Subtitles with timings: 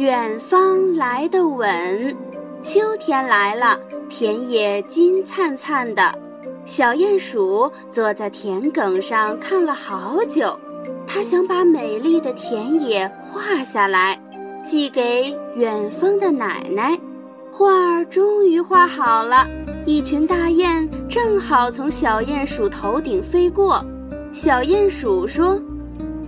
[0.00, 2.16] 远方来的吻，
[2.62, 6.18] 秋天来了，田野金灿灿的。
[6.64, 10.58] 小鼹鼠坐在田埂上看了好久，
[11.06, 14.18] 它想把美丽的田野画下来，
[14.64, 16.98] 寄给远方的奶奶。
[17.52, 19.46] 画儿终于画好了。
[19.84, 23.84] 一群大雁正好从小鼹鼠头顶飞过，
[24.32, 25.60] 小鼹鼠说：“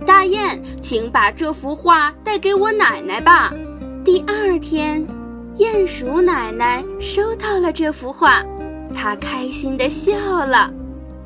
[0.03, 3.53] 大雁，请把这幅画带给我奶奶吧。”
[4.05, 5.05] 第二天，
[5.57, 8.43] 鼹鼠奶奶收到了这幅画，
[8.93, 10.13] 她开心地笑
[10.45, 10.69] 了：“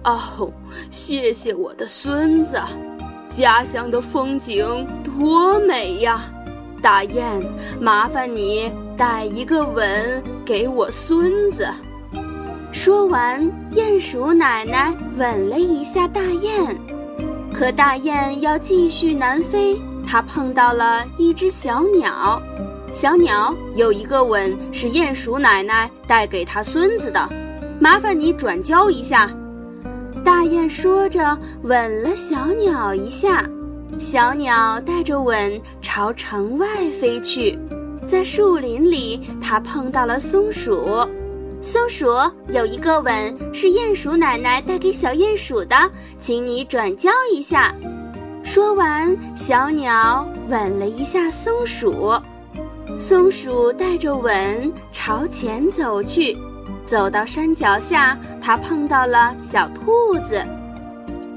[0.05, 0.51] 哦，
[0.91, 2.61] 谢谢我的孙子，
[3.29, 6.25] 家乡的风景多美呀！
[6.81, 7.43] 大雁，
[7.81, 11.67] 麻烦你带一个吻给我孙子。”
[12.71, 13.41] 说完，
[13.73, 16.77] 鼹鼠奶奶吻了一下大雁，
[17.57, 22.39] 可大雁要继续南飞，它碰到了一只小鸟。
[22.93, 27.27] 小鸟有一个吻是鼹鼠奶奶带给它孙子的，
[27.79, 29.27] 麻烦你转交一下。
[30.23, 33.43] 大雁说着，吻了小鸟一下，
[33.97, 36.67] 小鸟带着吻朝城外
[37.01, 37.57] 飞去。
[38.05, 40.87] 在树林里，它碰到了松鼠。
[41.59, 42.07] 松鼠
[42.49, 45.75] 有一个吻是鼹鼠奶奶带给小鼹鼠的，
[46.19, 47.73] 请你转交一下。
[48.43, 52.13] 说完，小鸟吻了一下松鼠，
[52.97, 56.37] 松鼠带着吻朝前走去。
[56.85, 60.41] 走到山脚下，它碰到了小兔子。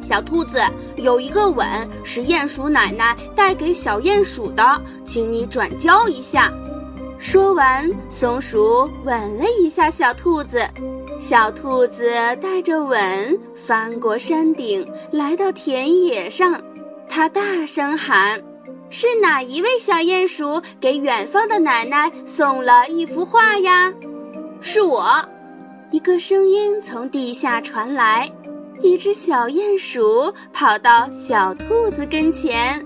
[0.01, 0.61] 小兔子
[0.97, 1.67] 有一个吻
[2.05, 6.53] 是鼹鼠奶奶带给小鼹鼠的，请你转交一下。
[7.21, 10.67] 说完，松鼠吻了一下小兔子，
[11.21, 12.11] 小兔子
[12.41, 16.59] 带着吻翻过山顶，来到田野上。
[17.07, 18.43] 它大声喊
[18.89, 23.93] ：“是哪一位小鼹鼠给远方的奶奶送了一幅画呀
[24.63, 25.23] ？”“是我。”
[25.93, 28.31] 一个声音从地下传来。
[28.83, 32.83] 一只小鼹鼠跑到小兔子跟前。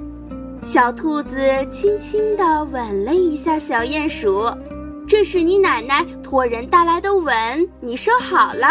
[0.65, 1.39] 小兔子
[1.69, 4.51] 轻轻地吻了一下小鼹鼠，
[5.07, 7.35] 这是你奶奶托人带来的吻，
[7.81, 8.69] 你收好了。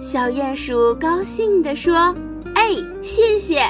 [0.00, 2.14] 小鼹鼠高兴地说
[2.56, 3.62] ：“哎，谢谢。”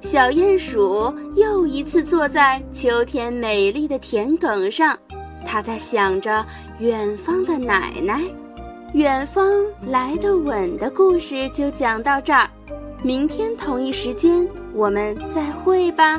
[0.00, 4.98] 小鼹鼠又一次坐在秋天美丽的田埂上，
[5.46, 6.42] 它在想着
[6.78, 8.22] 远方的奶奶。
[8.94, 9.46] 远方
[9.86, 12.48] 来的吻的故事就讲到这儿，
[13.02, 16.18] 明天同一时间我们再会吧。